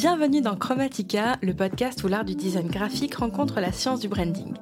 Bienvenue 0.00 0.40
dans 0.40 0.56
Chromatica, 0.56 1.36
le 1.42 1.52
podcast 1.52 2.02
où 2.02 2.08
l'art 2.08 2.24
du 2.24 2.34
design 2.34 2.68
graphique 2.68 3.16
rencontre 3.16 3.60
la 3.60 3.70
science 3.70 4.00
du 4.00 4.08
branding. 4.08 4.54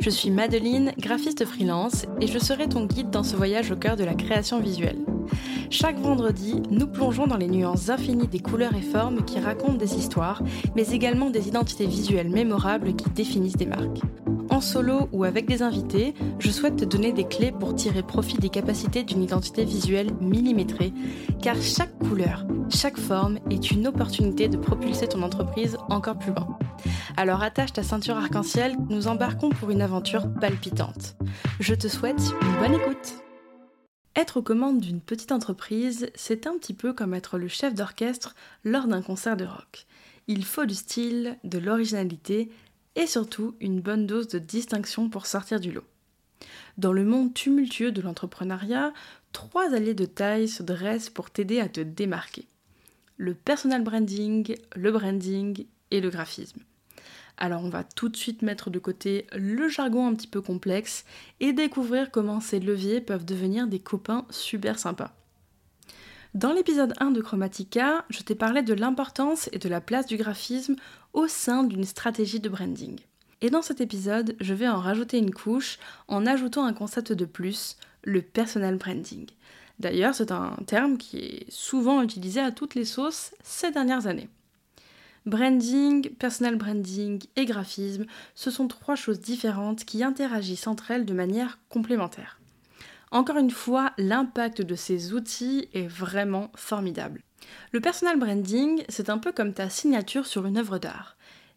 Je 0.00 0.08
suis 0.08 0.30
Madeline, 0.30 0.94
graphiste 0.96 1.44
freelance, 1.44 2.06
et 2.22 2.26
je 2.26 2.38
serai 2.38 2.70
ton 2.70 2.86
guide 2.86 3.10
dans 3.10 3.22
ce 3.22 3.36
voyage 3.36 3.70
au 3.70 3.76
cœur 3.76 3.96
de 3.96 4.04
la 4.04 4.14
création 4.14 4.60
visuelle. 4.60 4.96
Chaque 5.68 5.98
vendredi, 5.98 6.62
nous 6.70 6.86
plongeons 6.86 7.26
dans 7.26 7.36
les 7.36 7.48
nuances 7.48 7.90
infinies 7.90 8.28
des 8.28 8.40
couleurs 8.40 8.74
et 8.74 8.80
formes 8.80 9.26
qui 9.26 9.38
racontent 9.38 9.74
des 9.74 9.94
histoires, 9.94 10.42
mais 10.74 10.88
également 10.88 11.28
des 11.28 11.48
identités 11.48 11.86
visuelles 11.86 12.30
mémorables 12.30 12.96
qui 12.96 13.10
définissent 13.10 13.58
des 13.58 13.66
marques. 13.66 14.00
En 14.58 14.60
solo 14.60 15.08
ou 15.12 15.22
avec 15.22 15.46
des 15.46 15.62
invités, 15.62 16.14
je 16.40 16.50
souhaite 16.50 16.74
te 16.74 16.84
donner 16.84 17.12
des 17.12 17.28
clés 17.28 17.52
pour 17.52 17.76
tirer 17.76 18.02
profit 18.02 18.38
des 18.38 18.48
capacités 18.48 19.04
d'une 19.04 19.22
identité 19.22 19.64
visuelle 19.64 20.12
millimétrée, 20.20 20.92
car 21.40 21.54
chaque 21.62 21.96
couleur, 22.00 22.44
chaque 22.68 22.98
forme 22.98 23.38
est 23.50 23.70
une 23.70 23.86
opportunité 23.86 24.48
de 24.48 24.56
propulser 24.56 25.06
ton 25.06 25.22
entreprise 25.22 25.76
encore 25.90 26.18
plus 26.18 26.32
loin. 26.32 26.58
Alors 27.16 27.44
attache 27.44 27.72
ta 27.72 27.84
ceinture 27.84 28.16
arc-en-ciel, 28.16 28.74
nous 28.88 29.06
embarquons 29.06 29.50
pour 29.50 29.70
une 29.70 29.80
aventure 29.80 30.26
palpitante. 30.40 31.14
Je 31.60 31.74
te 31.74 31.86
souhaite 31.86 32.18
une 32.42 32.58
bonne 32.58 32.80
écoute. 32.80 33.14
Être 34.16 34.38
aux 34.38 34.42
commandes 34.42 34.80
d'une 34.80 35.00
petite 35.00 35.30
entreprise, 35.30 36.10
c'est 36.16 36.48
un 36.48 36.58
petit 36.58 36.74
peu 36.74 36.92
comme 36.92 37.14
être 37.14 37.38
le 37.38 37.46
chef 37.46 37.74
d'orchestre 37.74 38.34
lors 38.64 38.88
d'un 38.88 39.02
concert 39.02 39.36
de 39.36 39.44
rock. 39.44 39.86
Il 40.26 40.44
faut 40.44 40.66
du 40.66 40.74
style, 40.74 41.38
de 41.44 41.58
l'originalité 41.58 42.50
et 42.98 43.06
surtout 43.06 43.54
une 43.60 43.80
bonne 43.80 44.06
dose 44.06 44.26
de 44.26 44.40
distinction 44.40 45.08
pour 45.08 45.26
sortir 45.26 45.60
du 45.60 45.70
lot. 45.70 45.84
Dans 46.76 46.92
le 46.92 47.04
monde 47.04 47.32
tumultueux 47.32 47.92
de 47.92 48.02
l'entrepreneuriat, 48.02 48.92
trois 49.32 49.72
alliés 49.72 49.94
de 49.94 50.04
taille 50.04 50.48
se 50.48 50.64
dressent 50.64 51.08
pour 51.08 51.30
t'aider 51.30 51.60
à 51.60 51.68
te 51.68 51.80
démarquer. 51.80 52.46
Le 53.16 53.34
personal 53.34 53.84
branding, 53.84 54.56
le 54.74 54.90
branding 54.90 55.66
et 55.92 56.00
le 56.00 56.10
graphisme. 56.10 56.60
Alors 57.36 57.62
on 57.62 57.68
va 57.68 57.84
tout 57.84 58.08
de 58.08 58.16
suite 58.16 58.42
mettre 58.42 58.68
de 58.68 58.80
côté 58.80 59.28
le 59.32 59.68
jargon 59.68 60.08
un 60.08 60.14
petit 60.14 60.26
peu 60.26 60.40
complexe 60.40 61.04
et 61.38 61.52
découvrir 61.52 62.10
comment 62.10 62.40
ces 62.40 62.58
leviers 62.58 63.00
peuvent 63.00 63.24
devenir 63.24 63.68
des 63.68 63.78
copains 63.78 64.26
super 64.30 64.76
sympas. 64.76 65.14
Dans 66.34 66.52
l'épisode 66.52 66.92
1 67.00 67.12
de 67.12 67.22
Chromatica, 67.22 68.04
je 68.10 68.20
t'ai 68.20 68.34
parlé 68.34 68.60
de 68.60 68.74
l'importance 68.74 69.48
et 69.52 69.58
de 69.58 69.68
la 69.68 69.80
place 69.80 70.04
du 70.04 70.18
graphisme 70.18 70.76
au 71.14 71.26
sein 71.26 71.64
d'une 71.64 71.84
stratégie 71.84 72.38
de 72.38 72.50
branding. 72.50 73.00
Et 73.40 73.48
dans 73.48 73.62
cet 73.62 73.80
épisode, 73.80 74.36
je 74.38 74.52
vais 74.52 74.68
en 74.68 74.78
rajouter 74.78 75.16
une 75.16 75.32
couche 75.32 75.78
en 76.06 76.26
ajoutant 76.26 76.66
un 76.66 76.74
concept 76.74 77.14
de 77.14 77.24
plus, 77.24 77.78
le 78.02 78.20
personal 78.20 78.76
branding. 78.76 79.26
D'ailleurs, 79.78 80.14
c'est 80.14 80.30
un 80.30 80.54
terme 80.66 80.98
qui 80.98 81.18
est 81.18 81.46
souvent 81.48 82.02
utilisé 82.02 82.40
à 82.40 82.52
toutes 82.52 82.74
les 82.74 82.84
sauces 82.84 83.32
ces 83.42 83.70
dernières 83.70 84.06
années. 84.06 84.28
Branding, 85.24 86.10
personal 86.10 86.56
branding 86.56 87.22
et 87.36 87.46
graphisme, 87.46 88.04
ce 88.34 88.50
sont 88.50 88.68
trois 88.68 88.96
choses 88.96 89.20
différentes 89.20 89.86
qui 89.86 90.04
interagissent 90.04 90.66
entre 90.66 90.90
elles 90.90 91.06
de 91.06 91.14
manière 91.14 91.58
complémentaire. 91.70 92.38
Encore 93.10 93.38
une 93.38 93.50
fois, 93.50 93.92
l'impact 93.98 94.62
de 94.62 94.74
ces 94.74 95.12
outils 95.12 95.68
est 95.72 95.86
vraiment 95.86 96.50
formidable. 96.54 97.22
Le 97.72 97.80
personal 97.80 98.18
branding, 98.18 98.82
c'est 98.88 99.10
un 99.10 99.18
peu 99.18 99.32
comme 99.32 99.54
ta 99.54 99.70
signature 99.70 100.26
sur 100.26 100.46
une 100.46 100.58
œuvre 100.58 100.78
d'art, 100.78 101.16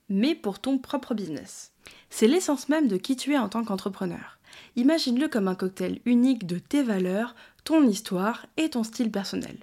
mais 0.09 0.35
pour 0.35 0.59
ton 0.59 0.77
propre 0.77 1.13
business. 1.13 1.73
C'est 2.09 2.27
l'essence 2.27 2.69
même 2.69 2.87
de 2.87 2.97
qui 2.97 3.15
tu 3.15 3.33
es 3.33 3.37
en 3.37 3.49
tant 3.49 3.63
qu'entrepreneur. 3.63 4.39
Imagine-le 4.75 5.27
comme 5.27 5.47
un 5.47 5.55
cocktail 5.55 5.99
unique 6.05 6.45
de 6.45 6.59
tes 6.59 6.83
valeurs, 6.83 7.35
ton 7.63 7.87
histoire 7.87 8.45
et 8.57 8.69
ton 8.69 8.83
style 8.83 9.11
personnel. 9.11 9.57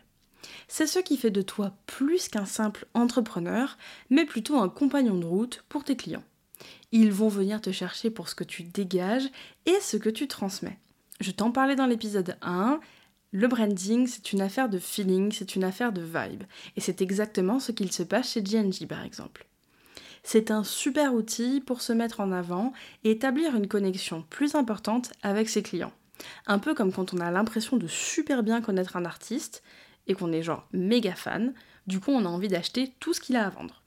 C'est 0.66 0.86
ce 0.86 0.98
qui 0.98 1.16
fait 1.16 1.30
de 1.30 1.42
toi 1.42 1.72
plus 1.86 2.28
qu'un 2.28 2.46
simple 2.46 2.86
entrepreneur, 2.94 3.76
mais 4.10 4.24
plutôt 4.24 4.58
un 4.58 4.68
compagnon 4.68 5.16
de 5.16 5.26
route 5.26 5.64
pour 5.68 5.84
tes 5.84 5.96
clients. 5.96 6.24
Ils 6.92 7.12
vont 7.12 7.28
venir 7.28 7.60
te 7.60 7.72
chercher 7.72 8.10
pour 8.10 8.28
ce 8.28 8.34
que 8.34 8.44
tu 8.44 8.62
dégages 8.62 9.28
et 9.66 9.78
ce 9.80 9.96
que 9.96 10.10
tu 10.10 10.26
transmets. 10.26 10.78
Je 11.20 11.32
t'en 11.32 11.50
parlais 11.50 11.74
dans 11.74 11.86
l'épisode 11.86 12.36
1. 12.42 12.78
Le 13.32 13.48
branding, 13.48 14.06
c'est 14.06 14.32
une 14.32 14.40
affaire 14.40 14.68
de 14.68 14.78
feeling, 14.78 15.32
c'est 15.32 15.56
une 15.56 15.64
affaire 15.64 15.92
de 15.92 16.00
vibe. 16.00 16.44
Et 16.76 16.80
c'est 16.80 17.02
exactement 17.02 17.58
ce 17.58 17.72
qu'il 17.72 17.92
se 17.92 18.04
passe 18.04 18.32
chez 18.32 18.42
GNG 18.42 18.86
par 18.88 19.02
exemple. 19.02 19.46
C'est 20.22 20.50
un 20.50 20.62
super 20.62 21.14
outil 21.14 21.60
pour 21.60 21.80
se 21.80 21.92
mettre 21.92 22.20
en 22.20 22.30
avant 22.30 22.72
et 23.02 23.10
établir 23.10 23.56
une 23.56 23.66
connexion 23.66 24.24
plus 24.30 24.54
importante 24.54 25.12
avec 25.22 25.48
ses 25.48 25.62
clients. 25.62 25.92
Un 26.46 26.58
peu 26.58 26.74
comme 26.74 26.92
quand 26.92 27.14
on 27.14 27.18
a 27.18 27.30
l'impression 27.30 27.76
de 27.76 27.86
super 27.86 28.42
bien 28.42 28.60
connaître 28.60 28.96
un 28.96 29.04
artiste 29.04 29.62
et 30.06 30.14
qu'on 30.14 30.32
est 30.32 30.42
genre 30.42 30.68
méga 30.72 31.14
fan, 31.14 31.52
du 31.86 32.00
coup 32.00 32.12
on 32.12 32.24
a 32.24 32.28
envie 32.28 32.48
d'acheter 32.48 32.92
tout 33.00 33.12
ce 33.12 33.20
qu'il 33.20 33.36
a 33.36 33.46
à 33.46 33.50
vendre. 33.50 33.82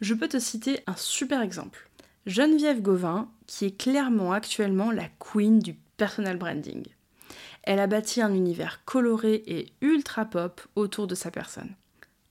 Je 0.00 0.14
peux 0.14 0.28
te 0.28 0.38
citer 0.38 0.80
un 0.86 0.96
super 0.96 1.40
exemple. 1.40 1.88
Geneviève 2.26 2.82
Gauvin, 2.82 3.30
qui 3.46 3.66
est 3.66 3.78
clairement 3.78 4.32
actuellement 4.32 4.90
la 4.90 5.08
queen 5.18 5.58
du 5.58 5.74
personal 5.96 6.36
branding. 6.36 6.84
Elle 7.62 7.80
a 7.80 7.86
bâti 7.86 8.20
un 8.20 8.34
univers 8.34 8.84
coloré 8.84 9.42
et 9.46 9.72
ultra 9.80 10.24
pop 10.26 10.60
autour 10.76 11.06
de 11.06 11.14
sa 11.14 11.30
personne. 11.30 11.74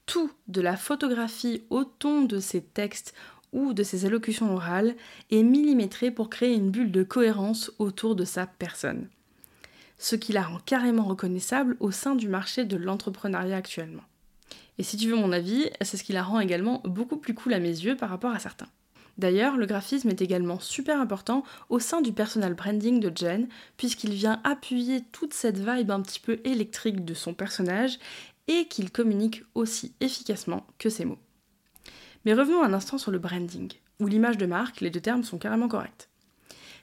Tout, 0.06 0.32
de 0.48 0.62
la 0.62 0.78
photographie 0.78 1.64
au 1.70 1.84
ton 1.84 2.24
de 2.24 2.40
ses 2.40 2.62
textes 2.62 3.14
ou 3.52 3.74
de 3.74 3.84
ses 3.84 4.06
allocutions 4.06 4.54
orales, 4.54 4.96
est 5.32 5.44
millimétré 5.44 6.12
pour 6.12 6.30
créer 6.30 6.54
une 6.54 6.72
bulle 6.72 6.92
de 6.92 7.04
cohérence 7.04 7.72
autour 7.80 8.16
de 8.16 8.26
sa 8.26 8.46
personne. 8.46 9.08
Ce 9.98 10.16
qui 10.16 10.34
la 10.34 10.44
rend 10.44 10.60
carrément 10.66 11.04
reconnaissable 11.04 11.78
au 11.80 11.92
sein 11.92 12.16
du 12.16 12.28
marché 12.28 12.66
de 12.66 12.78
l'entrepreneuriat 12.78 13.58
actuellement. 13.58 14.04
Et 14.78 14.84
si 14.84 14.98
tu 14.98 15.08
veux 15.08 15.16
mon 15.16 15.32
avis, 15.32 15.70
c'est 15.82 15.98
ce 15.98 16.04
qui 16.04 16.14
la 16.14 16.24
rend 16.24 16.40
également 16.40 16.82
beaucoup 16.84 17.18
plus 17.18 17.34
cool 17.34 17.54
à 17.54 17.60
mes 17.60 17.68
yeux 17.68 17.96
par 17.96 18.10
rapport 18.10 18.32
à 18.32 18.40
certains. 18.40 18.70
D'ailleurs, 19.18 19.58
le 19.58 19.66
graphisme 19.66 20.10
est 20.10 20.22
également 20.22 20.60
super 20.60 21.00
important 21.00 21.44
au 21.70 21.80
sein 21.80 22.02
du 22.02 22.14
personal 22.14 22.56
branding 22.56 23.00
de 23.00 23.12
Jen, 23.16 23.48
puisqu'il 23.78 24.14
vient 24.14 24.42
appuyer 24.44 25.02
toute 25.12 25.34
cette 25.34 25.60
vibe 25.60 25.92
un 25.92 26.02
petit 26.02 26.20
peu 26.20 26.40
électrique 26.44 27.06
de 27.06 27.14
son 27.14 27.34
personnage 27.34 28.00
et 28.48 28.66
qu'il 28.66 28.92
communique 28.92 29.44
aussi 29.54 29.94
efficacement 30.00 30.66
que 30.80 30.90
ses 30.90 31.06
mots. 31.06 31.20
Mais 32.26 32.34
revenons 32.34 32.64
un 32.64 32.74
instant 32.74 32.98
sur 32.98 33.12
le 33.12 33.20
branding, 33.20 33.72
où 34.00 34.08
l'image 34.08 34.38
de 34.38 34.46
marque, 34.46 34.82
les 34.82 34.90
deux 34.90 35.02
termes 35.02 35.24
sont 35.24 35.38
carrément 35.38 35.68
corrects. 35.68 36.10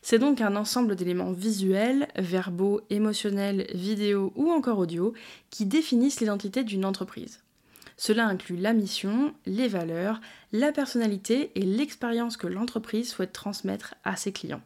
C'est 0.03 0.19
donc 0.19 0.41
un 0.41 0.57
ensemble 0.57 0.97
d'éléments 0.97 1.33
visuels, 1.33 2.09
verbaux, 2.17 2.81
émotionnels, 2.89 3.67
vidéo 3.75 4.33
ou 4.35 4.51
encore 4.51 4.79
audio 4.79 5.13
qui 5.51 5.67
définissent 5.67 6.21
l'identité 6.21 6.65
d'une 6.65 6.87
entreprise. 6.87 7.41
Cela 8.01 8.27
inclut 8.27 8.57
la 8.57 8.73
mission, 8.73 9.35
les 9.45 9.69
valeurs, 9.69 10.23
la 10.53 10.73
personnalité 10.73 11.53
et 11.55 11.61
l'expérience 11.61 12.39
que 12.39 12.47
l'entreprise 12.47 13.11
souhaite 13.11 13.35
transmettre 13.35 13.95
à 14.05 14.17
ses 14.17 14.33
clients. 14.33 14.63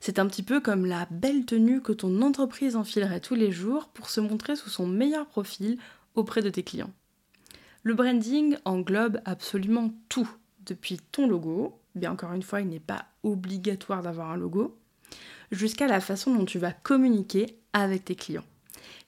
C'est 0.00 0.18
un 0.18 0.26
petit 0.26 0.42
peu 0.42 0.60
comme 0.60 0.86
la 0.86 1.06
belle 1.10 1.44
tenue 1.44 1.82
que 1.82 1.92
ton 1.92 2.22
entreprise 2.22 2.74
enfilerait 2.74 3.20
tous 3.20 3.34
les 3.34 3.52
jours 3.52 3.88
pour 3.88 4.08
se 4.08 4.22
montrer 4.22 4.56
sous 4.56 4.70
son 4.70 4.86
meilleur 4.86 5.26
profil 5.26 5.76
auprès 6.14 6.40
de 6.40 6.48
tes 6.48 6.62
clients. 6.62 6.90
Le 7.82 7.92
branding 7.92 8.56
englobe 8.64 9.20
absolument 9.26 9.92
tout, 10.08 10.30
depuis 10.64 10.96
ton 11.12 11.28
logo, 11.28 11.78
bien 11.94 12.12
encore 12.12 12.32
une 12.32 12.42
fois 12.42 12.62
il 12.62 12.68
n'est 12.68 12.80
pas 12.80 13.04
obligatoire 13.24 14.00
d'avoir 14.00 14.30
un 14.30 14.38
logo, 14.38 14.78
jusqu'à 15.50 15.86
la 15.86 16.00
façon 16.00 16.34
dont 16.34 16.46
tu 16.46 16.58
vas 16.58 16.72
communiquer 16.72 17.58
avec 17.74 18.06
tes 18.06 18.16
clients 18.16 18.46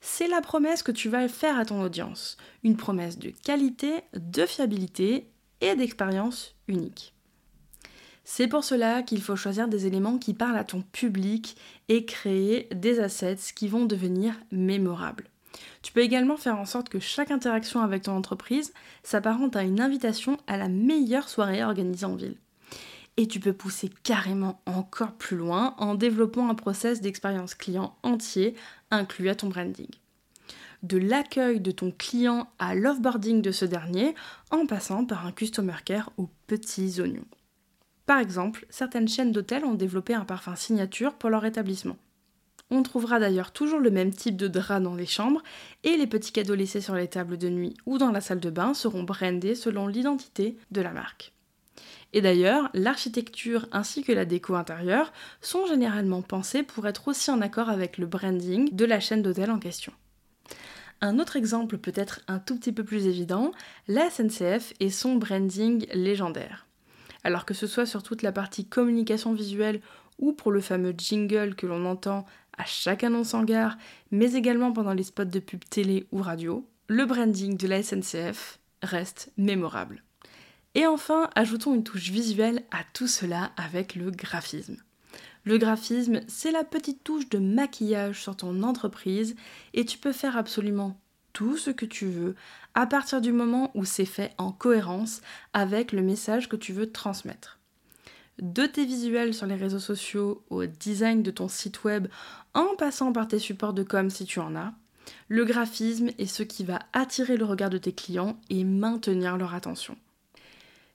c'est 0.01 0.27
la 0.27 0.41
promesse 0.41 0.83
que 0.83 0.91
tu 0.91 1.09
vas 1.09 1.27
faire 1.27 1.57
à 1.57 1.65
ton 1.65 1.81
audience. 1.81 2.37
Une 2.63 2.77
promesse 2.77 3.17
de 3.17 3.29
qualité, 3.29 4.03
de 4.13 4.45
fiabilité 4.45 5.29
et 5.61 5.75
d'expérience 5.75 6.55
unique. 6.67 7.13
C'est 8.23 8.47
pour 8.47 8.63
cela 8.63 9.01
qu'il 9.01 9.21
faut 9.21 9.35
choisir 9.35 9.67
des 9.67 9.87
éléments 9.87 10.19
qui 10.19 10.33
parlent 10.33 10.57
à 10.57 10.63
ton 10.63 10.81
public 10.81 11.57
et 11.87 12.05
créer 12.05 12.67
des 12.73 12.99
assets 12.99 13.53
qui 13.55 13.67
vont 13.67 13.85
devenir 13.85 14.35
mémorables. 14.51 15.29
Tu 15.81 15.91
peux 15.91 16.01
également 16.01 16.37
faire 16.37 16.59
en 16.59 16.65
sorte 16.65 16.89
que 16.89 16.99
chaque 16.99 17.31
interaction 17.31 17.81
avec 17.81 18.03
ton 18.03 18.15
entreprise 18.15 18.73
s'apparente 19.03 19.55
à 19.55 19.63
une 19.63 19.81
invitation 19.81 20.37
à 20.47 20.57
la 20.57 20.69
meilleure 20.69 21.27
soirée 21.27 21.63
organisée 21.63 22.05
en 22.05 22.15
ville. 22.15 22.37
Et 23.19 23.27
tu 23.27 23.41
peux 23.41 23.51
pousser 23.51 23.89
carrément 24.03 24.61
encore 24.65 25.11
plus 25.11 25.35
loin 25.35 25.75
en 25.77 25.93
développant 25.93 26.47
un 26.47 26.55
process 26.55 27.01
d'expérience 27.01 27.53
client 27.53 27.97
entier 28.01 28.55
inclus 28.91 29.27
à 29.27 29.35
ton 29.35 29.49
branding. 29.49 29.89
De 30.83 30.97
l'accueil 30.97 31.59
de 31.59 31.71
ton 31.71 31.91
client 31.91 32.49
à 32.59 32.75
l'offboarding 32.75 33.41
de 33.41 33.51
ce 33.51 33.65
dernier, 33.65 34.15
en 34.51 34.65
passant 34.65 35.03
par 35.03 35.25
un 35.25 35.33
customer 35.33 35.75
care 35.83 36.13
aux 36.15 36.29
petits 36.47 37.01
oignons. 37.01 37.27
Par 38.05 38.19
exemple, 38.19 38.65
certaines 38.69 39.09
chaînes 39.09 39.33
d'hôtels 39.33 39.65
ont 39.65 39.73
développé 39.73 40.13
un 40.13 40.23
parfum 40.23 40.55
signature 40.55 41.15
pour 41.15 41.29
leur 41.29 41.43
établissement. 41.43 41.97
On 42.71 42.83
trouvera 42.83 43.19
d'ailleurs 43.19 43.51
toujours 43.51 43.81
le 43.81 43.91
même 43.91 44.13
type 44.13 44.37
de 44.37 44.47
drap 44.47 44.79
dans 44.79 44.95
les 44.95 45.05
chambres 45.05 45.43
et 45.83 45.97
les 45.97 46.07
petits 46.07 46.31
cadeaux 46.31 46.55
laissés 46.55 46.79
sur 46.79 46.95
les 46.95 47.09
tables 47.09 47.37
de 47.37 47.49
nuit 47.49 47.75
ou 47.85 47.97
dans 47.97 48.13
la 48.13 48.21
salle 48.21 48.39
de 48.39 48.49
bain 48.49 48.73
seront 48.73 49.03
brandés 49.03 49.55
selon 49.55 49.87
l'identité 49.87 50.57
de 50.71 50.79
la 50.79 50.93
marque. 50.93 51.33
Et 52.13 52.21
d'ailleurs, 52.21 52.69
l'architecture 52.73 53.67
ainsi 53.71 54.03
que 54.03 54.11
la 54.11 54.25
déco 54.25 54.55
intérieure 54.55 55.13
sont 55.41 55.67
généralement 55.67 56.21
pensées 56.21 56.63
pour 56.63 56.87
être 56.87 57.07
aussi 57.07 57.29
en 57.29 57.41
accord 57.41 57.69
avec 57.69 57.97
le 57.97 58.07
branding 58.07 58.73
de 58.73 58.85
la 58.85 58.99
chaîne 58.99 59.21
d'hôtel 59.21 59.51
en 59.51 59.59
question. 59.59 59.93
Un 61.01 61.19
autre 61.19 61.37
exemple 61.37 61.77
peut-être 61.77 62.21
un 62.27 62.39
tout 62.39 62.57
petit 62.57 62.73
peu 62.73 62.83
plus 62.83 63.05
évident, 63.05 63.51
la 63.87 64.09
SNCF 64.09 64.73
et 64.79 64.89
son 64.89 65.15
branding 65.15 65.85
légendaire. 65.93 66.65
Alors 67.23 67.45
que 67.45 67.53
ce 67.53 67.67
soit 67.67 67.85
sur 67.85 68.03
toute 68.03 68.21
la 68.21 68.31
partie 68.31 68.65
communication 68.65 69.33
visuelle 69.33 69.81
ou 70.17 70.33
pour 70.33 70.51
le 70.51 70.61
fameux 70.61 70.93
jingle 70.97 71.55
que 71.55 71.67
l'on 71.67 71.85
entend 71.85 72.25
à 72.57 72.65
chaque 72.65 73.05
annonce 73.05 73.33
en 73.33 73.43
gare, 73.43 73.77
mais 74.11 74.33
également 74.33 74.73
pendant 74.73 74.93
les 74.93 75.03
spots 75.03 75.25
de 75.25 75.39
pub 75.39 75.63
télé 75.69 76.07
ou 76.11 76.21
radio, 76.21 76.67
le 76.87 77.05
branding 77.05 77.55
de 77.55 77.67
la 77.67 77.81
SNCF 77.81 78.59
reste 78.81 79.31
mémorable. 79.37 80.03
Et 80.75 80.85
enfin, 80.85 81.29
ajoutons 81.35 81.73
une 81.73 81.83
touche 81.83 82.09
visuelle 82.09 82.63
à 82.71 82.83
tout 82.93 83.07
cela 83.07 83.51
avec 83.57 83.95
le 83.95 84.11
graphisme. 84.11 84.77
Le 85.43 85.57
graphisme, 85.57 86.21
c'est 86.27 86.51
la 86.51 86.63
petite 86.63 87.03
touche 87.03 87.29
de 87.29 87.39
maquillage 87.39 88.21
sur 88.21 88.35
ton 88.35 88.61
entreprise 88.61 89.35
et 89.73 89.85
tu 89.85 89.97
peux 89.97 90.11
faire 90.11 90.37
absolument 90.37 90.99
tout 91.33 91.57
ce 91.57 91.71
que 91.71 91.85
tu 91.85 92.05
veux 92.05 92.35
à 92.75 92.85
partir 92.85 93.21
du 93.21 93.31
moment 93.31 93.71
où 93.73 93.85
c'est 93.85 94.05
fait 94.05 94.33
en 94.37 94.51
cohérence 94.51 95.21
avec 95.53 95.91
le 95.91 96.01
message 96.01 96.49
que 96.49 96.55
tu 96.55 96.73
veux 96.73 96.91
transmettre. 96.91 97.59
De 98.39 98.65
tes 98.65 98.85
visuels 98.85 99.33
sur 99.33 99.47
les 99.47 99.55
réseaux 99.55 99.79
sociaux 99.79 100.43
au 100.49 100.65
design 100.65 101.23
de 101.23 101.31
ton 101.31 101.47
site 101.47 101.83
web 101.83 102.07
en 102.53 102.75
passant 102.77 103.11
par 103.11 103.27
tes 103.27 103.39
supports 103.39 103.73
de 103.73 103.83
com 103.83 104.09
si 104.09 104.25
tu 104.25 104.39
en 104.39 104.55
as, 104.55 104.73
le 105.27 105.45
graphisme 105.45 106.09
est 106.17 106.25
ce 106.25 106.43
qui 106.43 106.63
va 106.63 106.79
attirer 106.93 107.37
le 107.37 107.45
regard 107.45 107.69
de 107.69 107.77
tes 107.77 107.93
clients 107.93 108.37
et 108.49 108.63
maintenir 108.63 109.37
leur 109.37 109.53
attention. 109.53 109.97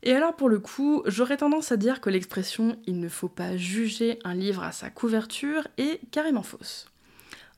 Et 0.07 0.13
alors 0.13 0.37
pour 0.37 0.51
le 0.51 0.59
coup, 0.59 1.03
j'aurais 1.07 1.39
tendance 1.39 1.73
à 1.73 1.79
dire 1.79 2.03
que 2.03 2.11
l'expression 2.11 2.77
il 2.87 3.01
ne 3.01 3.09
faut 3.09 3.29
pas 3.29 3.57
juger 3.57 4.19
un 4.23 4.35
livre 4.35 4.63
à 4.63 4.71
sa 4.71 4.91
couverture 4.91 5.67
est 5.79 5.99
carrément 6.11 6.43
fausse. 6.43 6.87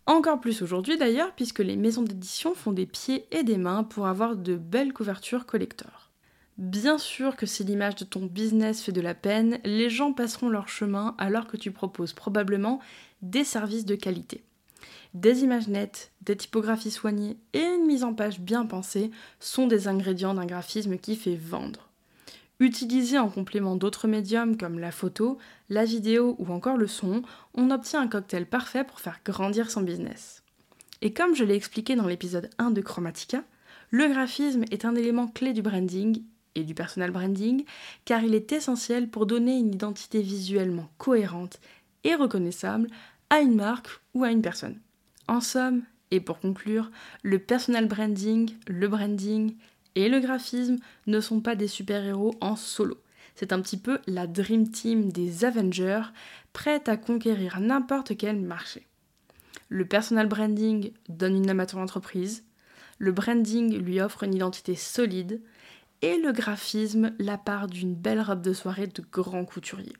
Encore 0.06 0.40
plus 0.40 0.62
aujourd'hui 0.62 0.96
d'ailleurs, 0.96 1.32
puisque 1.34 1.58
les 1.58 1.74
maisons 1.74 2.02
d'édition 2.02 2.54
font 2.54 2.70
des 2.70 2.86
pieds 2.86 3.26
et 3.32 3.42
des 3.42 3.56
mains 3.58 3.82
pour 3.82 4.06
avoir 4.06 4.36
de 4.36 4.54
belles 4.54 4.92
couvertures 4.92 5.44
collector. 5.44 6.12
Bien 6.56 6.98
sûr 6.98 7.34
que 7.34 7.46
si 7.46 7.64
l'image 7.64 7.96
de 7.96 8.04
ton 8.04 8.26
business 8.26 8.80
fait 8.80 8.92
de 8.92 9.00
la 9.00 9.14
peine, 9.14 9.58
les 9.64 9.90
gens 9.90 10.12
passeront 10.12 10.48
leur 10.48 10.68
chemin 10.68 11.16
alors 11.18 11.48
que 11.48 11.56
tu 11.56 11.72
proposes 11.72 12.12
probablement 12.12 12.80
des 13.22 13.42
services 13.42 13.84
de 13.84 13.96
qualité. 13.96 14.44
Des 15.14 15.42
images 15.42 15.66
nettes, 15.66 16.12
des 16.22 16.36
typographies 16.36 16.92
soignées 16.92 17.38
et 17.54 17.62
une 17.62 17.86
mise 17.86 18.04
en 18.04 18.14
page 18.14 18.38
bien 18.38 18.66
pensée 18.66 19.10
sont 19.40 19.66
des 19.66 19.88
ingrédients 19.88 20.34
d'un 20.34 20.46
graphisme 20.46 20.96
qui 20.96 21.16
fait 21.16 21.36
vendre. 21.36 21.85
Utilisé 22.58 23.18
en 23.18 23.28
complément 23.28 23.76
d'autres 23.76 24.08
médiums 24.08 24.56
comme 24.56 24.78
la 24.78 24.90
photo, 24.90 25.36
la 25.68 25.84
vidéo 25.84 26.36
ou 26.38 26.50
encore 26.50 26.78
le 26.78 26.86
son, 26.86 27.22
on 27.54 27.70
obtient 27.70 28.00
un 28.00 28.08
cocktail 28.08 28.46
parfait 28.46 28.84
pour 28.84 29.00
faire 29.00 29.20
grandir 29.24 29.70
son 29.70 29.82
business. 29.82 30.42
Et 31.02 31.12
comme 31.12 31.34
je 31.34 31.44
l'ai 31.44 31.54
expliqué 31.54 31.96
dans 31.96 32.06
l'épisode 32.06 32.48
1 32.58 32.70
de 32.70 32.80
Chromatica, 32.80 33.42
le 33.90 34.08
graphisme 34.08 34.64
est 34.70 34.86
un 34.86 34.94
élément 34.94 35.28
clé 35.28 35.52
du 35.52 35.60
branding 35.60 36.22
et 36.54 36.64
du 36.64 36.74
personal 36.74 37.10
branding 37.10 37.64
car 38.06 38.24
il 38.24 38.34
est 38.34 38.52
essentiel 38.52 39.08
pour 39.08 39.26
donner 39.26 39.58
une 39.58 39.74
identité 39.74 40.22
visuellement 40.22 40.88
cohérente 40.96 41.60
et 42.04 42.14
reconnaissable 42.14 42.88
à 43.28 43.40
une 43.40 43.56
marque 43.56 43.88
ou 44.14 44.24
à 44.24 44.30
une 44.30 44.42
personne. 44.42 44.80
En 45.28 45.40
somme, 45.40 45.82
et 46.10 46.20
pour 46.20 46.38
conclure, 46.38 46.90
le 47.22 47.38
personal 47.38 47.86
branding, 47.86 48.54
le 48.68 48.88
branding 48.88 49.54
et 49.96 50.08
le 50.08 50.20
graphisme 50.20 50.76
ne 51.08 51.20
sont 51.20 51.40
pas 51.40 51.56
des 51.56 51.66
super-héros 51.66 52.36
en 52.40 52.54
solo. 52.54 53.02
C'est 53.34 53.52
un 53.52 53.60
petit 53.60 53.78
peu 53.78 53.98
la 54.06 54.26
Dream 54.26 54.70
Team 54.70 55.10
des 55.10 55.44
Avengers, 55.44 56.04
prête 56.52 56.88
à 56.88 56.96
conquérir 56.96 57.58
n'importe 57.60 58.16
quel 58.16 58.40
marché. 58.40 58.86
Le 59.68 59.84
personal 59.84 60.28
branding 60.28 60.92
donne 61.08 61.36
une 61.36 61.50
âme 61.50 61.60
à 61.60 61.76
entreprise, 61.76 62.44
le 62.98 63.12
branding 63.12 63.76
lui 63.76 64.00
offre 64.00 64.22
une 64.22 64.34
identité 64.34 64.74
solide, 64.74 65.42
et 66.02 66.18
le 66.18 66.32
graphisme 66.32 67.12
la 67.18 67.38
part 67.38 67.66
d'une 67.66 67.94
belle 67.94 68.20
robe 68.20 68.42
de 68.42 68.52
soirée 68.52 68.86
de 68.86 69.02
grand 69.10 69.44
couturier. 69.44 69.94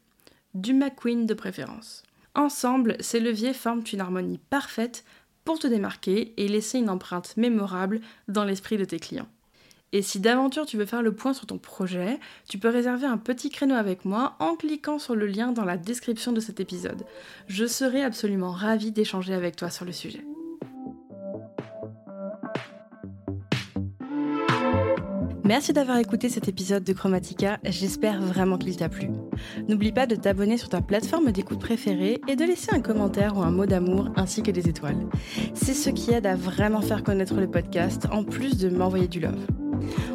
Du 0.55 0.73
McQueen 0.73 1.27
de 1.27 1.35
préférence. 1.35 2.03
Ensemble, 2.35 2.97
ces 3.01 3.19
leviers 3.19 3.55
forment 3.55 3.85
une 3.91 4.01
harmonie 4.01 4.39
parfaite 4.51 5.05
pour 5.45 5.59
te 5.59 5.67
démarquer 5.67 6.35
et 6.37 6.49
laisser 6.49 6.79
une 6.79 6.91
empreinte 6.91 7.37
mémorable 7.37 8.01
dans 8.29 8.45
l'esprit 8.45 8.77
de 8.77 8.85
tes 8.85 8.99
clients. 8.99 9.29
Et 9.97 10.03
si 10.03 10.21
d'aventure 10.21 10.67
tu 10.67 10.77
veux 10.77 10.85
faire 10.85 11.01
le 11.01 11.15
point 11.15 11.33
sur 11.33 11.47
ton 11.47 11.57
projet, 11.57 12.21
tu 12.47 12.59
peux 12.59 12.69
réserver 12.69 13.07
un 13.07 13.17
petit 13.17 13.49
créneau 13.49 13.77
avec 13.77 14.05
moi 14.05 14.37
en 14.41 14.55
cliquant 14.55 14.99
sur 14.99 15.15
le 15.15 15.25
lien 15.25 15.53
dans 15.53 15.65
la 15.65 15.79
description 15.79 16.33
de 16.33 16.41
cet 16.41 16.61
épisode. 16.61 17.07
Je 17.47 17.65
serai 17.65 18.03
absolument 18.03 18.51
ravie 18.51 18.93
d'échanger 18.93 19.33
avec 19.33 19.57
toi 19.57 19.71
sur 19.71 19.87
le 19.87 19.93
sujet. 19.93 20.23
Merci 25.45 25.73
d'avoir 25.73 25.97
écouté 25.97 26.29
cet 26.29 26.47
épisode 26.47 26.85
de 26.85 26.93
Chromatica, 26.93 27.59
j'espère 27.65 28.21
vraiment 28.21 28.59
qu'il 28.59 28.77
t'a 28.77 28.91
plu. 28.91 29.09
N'oublie 29.67 29.93
pas 29.93 30.07
de 30.07 30.17
t'abonner 30.17 30.59
sur 30.59 30.69
ta 30.69 30.83
plateforme 30.83 31.33
d'écoute 31.33 31.61
préférée 31.61 32.21
et 32.29 32.37
de 32.37 32.45
laisser 32.45 32.75
un 32.75 32.81
commentaire 32.81 33.39
ou 33.39 33.43
un 33.43 33.51
mot 33.51 33.65
d'amour 33.65 34.11
ainsi 34.17 34.43
que 34.43 34.51
des 34.51 34.69
étoiles. 34.69 35.07
C'est 35.55 35.73
ce 35.73 35.89
qui 35.89 36.11
aide 36.11 36.27
à 36.27 36.37
vraiment 36.37 36.83
faire 36.83 37.03
connaître 37.03 37.37
le 37.37 37.51
podcast 37.51 38.09
en 38.13 38.25
plus 38.25 38.59
de 38.59 38.69
m'envoyer 38.69 39.09
du 39.09 39.21
love. 39.21 39.47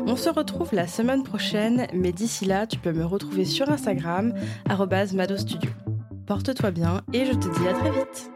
On 0.06 0.16
se 0.16 0.30
retrouve 0.30 0.70
la 0.74 0.88
semaine 0.88 1.24
prochaine, 1.24 1.88
mais 1.94 2.12
d'ici 2.12 2.46
là, 2.46 2.68
tu 2.68 2.78
peux 2.78 2.94
me 2.94 3.06
retrouver 3.06 3.46
sur 3.46 3.70
Instagram, 3.70 4.34
madostudio. 5.14 5.70
Porte-toi 6.26 6.72
bien 6.72 7.02
et 7.14 7.26
je 7.26 7.32
te 7.32 7.60
dis 7.60 7.68
à 7.68 7.74
très 7.74 7.92
vite 7.92 8.32